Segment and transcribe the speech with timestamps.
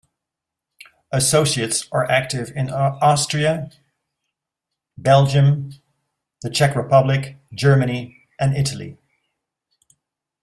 [1.11, 3.69] Associates are active in Austria,
[4.97, 5.73] Belgium,
[6.41, 8.97] the Czech Republic, Germany, and Italy.